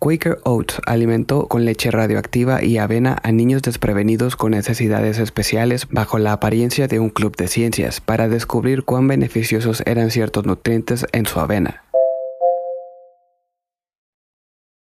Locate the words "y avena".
2.64-3.18